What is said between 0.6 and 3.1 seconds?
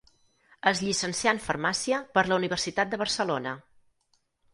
Es llicencià en farmàcia per la Universitat de